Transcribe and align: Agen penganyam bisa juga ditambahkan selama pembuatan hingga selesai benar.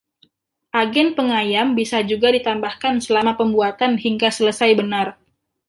Agen 0.81 1.07
penganyam 1.17 1.67
bisa 1.79 1.99
juga 2.09 2.27
ditambahkan 2.37 2.95
selama 3.05 3.33
pembuatan 3.39 3.93
hingga 4.03 4.29
selesai 4.37 4.69
benar. 4.79 5.07